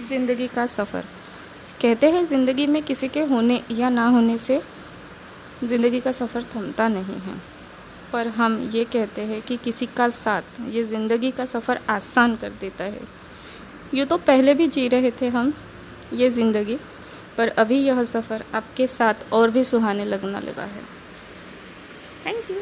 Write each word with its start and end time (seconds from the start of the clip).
ज़िंदगी 0.00 0.46
का 0.48 0.66
सफ़र। 0.68 1.04
कहते 1.82 2.10
हैं, 2.10 2.24
ज़िंदगी 2.24 2.66
में 2.66 2.82
किसी 2.82 3.08
के 3.08 3.20
होने 3.24 3.62
या 3.70 3.88
ना 3.90 4.06
होने 4.08 4.36
से 4.38 4.60
ज़िंदगी 5.64 6.00
का 6.00 6.12
सफ़र 6.12 6.44
थमता 6.54 6.88
नहीं 6.88 7.18
है। 7.20 7.34
पर 8.12 8.28
हम 8.28 8.58
ये 8.72 8.84
कहते 8.84 9.22
हैं 9.22 9.40
कि 9.42 9.56
किसी 9.56 9.86
का 9.86 10.08
साथ 10.10 10.60
ये 10.68 10.84
ज़िंदगी 10.84 11.30
का 11.30 11.44
सफ़र 11.44 11.80
आसान 11.90 12.36
कर 12.36 12.50
देता 12.60 12.84
है। 12.84 13.00
यूँ 13.94 14.06
तो 14.06 14.16
पहले 14.20 14.54
भी 14.54 14.66
जी 14.68 14.86
रहे 14.88 15.10
थे 15.20 15.28
हम 15.28 15.52
ये 16.12 16.30
ज़िंदगी, 16.30 16.78
पर 17.36 17.48
अभी 17.48 17.78
यह 17.78 18.02
सफ़र 18.04 18.44
आपके 18.54 18.86
साथ 18.86 19.32
और 19.32 19.50
भी 19.50 19.64
सुहाने 19.64 20.04
लगना 20.04 20.40
लगा 20.40 20.62
है। 20.64 20.82
Thank 22.26 22.50
you 22.50 22.56